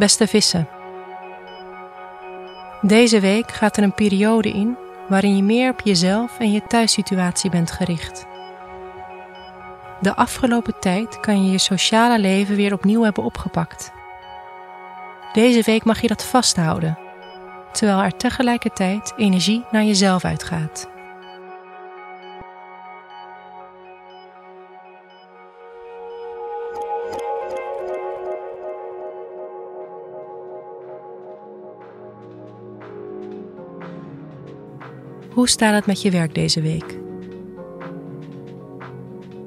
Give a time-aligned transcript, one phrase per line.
[0.00, 0.68] Beste vissen.
[2.80, 4.76] Deze week gaat er een periode in
[5.08, 8.26] waarin je meer op jezelf en je thuissituatie bent gericht.
[10.00, 13.92] De afgelopen tijd kan je je sociale leven weer opnieuw hebben opgepakt.
[15.32, 16.98] Deze week mag je dat vasthouden,
[17.72, 20.90] terwijl er tegelijkertijd energie naar jezelf uitgaat.
[35.30, 36.98] Hoe staat het met je werk deze week?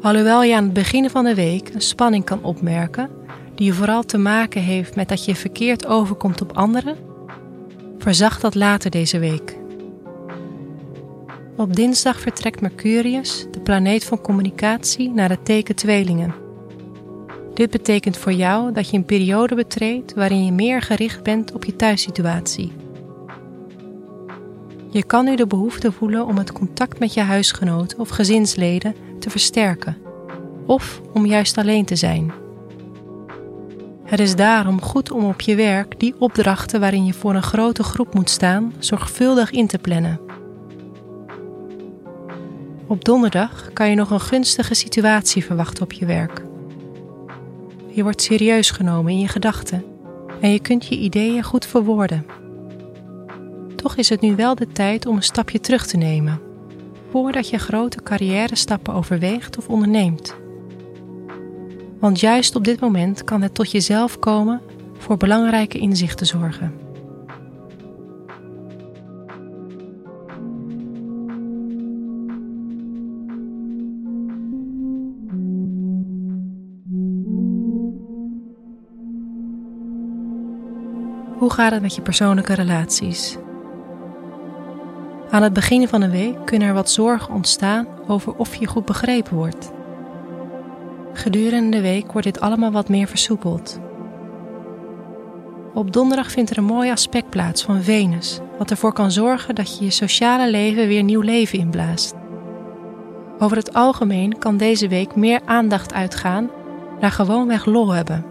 [0.00, 3.10] Alhoewel je aan het begin van de week een spanning kan opmerken,
[3.54, 6.96] die vooral te maken heeft met dat je verkeerd overkomt op anderen,
[7.98, 9.56] verzacht dat later deze week.
[11.56, 16.34] Op dinsdag vertrekt Mercurius, de planeet van communicatie, naar het teken tweelingen.
[17.54, 21.64] Dit betekent voor jou dat je een periode betreedt waarin je meer gericht bent op
[21.64, 22.72] je thuissituatie.
[24.90, 29.30] Je kan nu de behoefte voelen om het contact met je huisgenoot of gezinsleden te
[29.30, 29.96] versterken,
[30.66, 32.32] of om juist alleen te zijn.
[34.04, 37.82] Het is daarom goed om op je werk die opdrachten waarin je voor een grote
[37.82, 40.20] groep moet staan zorgvuldig in te plannen.
[42.86, 46.42] Op donderdag kan je nog een gunstige situatie verwachten op je werk.
[47.88, 49.84] Je wordt serieus genomen in je gedachten
[50.40, 52.26] en je kunt je ideeën goed verwoorden.
[53.82, 56.40] Toch is het nu wel de tijd om een stapje terug te nemen,
[57.10, 60.36] voordat je grote carrière stappen overweegt of onderneemt.
[62.00, 64.60] Want juist op dit moment kan het tot jezelf komen
[64.98, 66.74] voor belangrijke inzichten zorgen.
[81.38, 83.38] Hoe gaat het met je persoonlijke relaties?
[85.30, 88.84] Aan het begin van de week kunnen er wat zorgen ontstaan over of je goed
[88.84, 89.72] begrepen wordt.
[91.12, 93.80] Gedurende de week wordt dit allemaal wat meer versoepeld.
[95.74, 99.78] Op donderdag vindt er een mooi aspect plaats van Venus, wat ervoor kan zorgen dat
[99.78, 102.14] je je sociale leven weer nieuw leven inblaast.
[103.38, 106.50] Over het algemeen kan deze week meer aandacht uitgaan
[107.00, 108.24] naar gewoonweg lol hebben.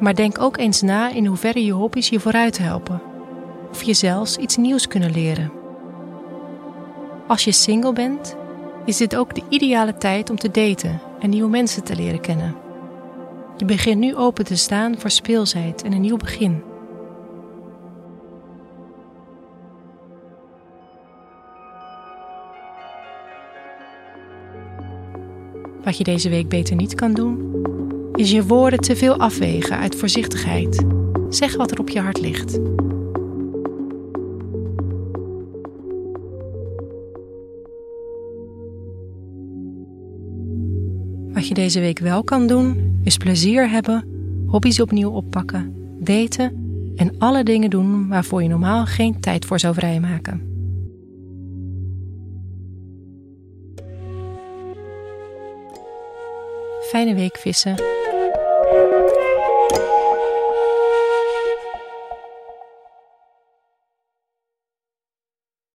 [0.00, 3.11] Maar denk ook eens na in hoeverre je hobby's je vooruit helpen
[3.72, 5.52] of je zelfs iets nieuws kunnen leren.
[7.26, 8.36] Als je single bent,
[8.84, 12.54] is dit ook de ideale tijd om te daten en nieuwe mensen te leren kennen.
[13.56, 16.62] Je begint nu open te staan voor speelsheid en een nieuw begin.
[25.84, 27.64] Wat je deze week beter niet kan doen,
[28.14, 30.84] is je woorden te veel afwegen uit voorzichtigheid.
[31.28, 32.58] Zeg wat er op je hart ligt.
[41.42, 44.04] Wat je deze week wel kan doen, is plezier hebben,
[44.46, 46.52] hobby's opnieuw oppakken, daten
[46.96, 50.40] en alle dingen doen waarvoor je normaal geen tijd voor zou vrijmaken.
[56.90, 58.01] Fijne week vissen.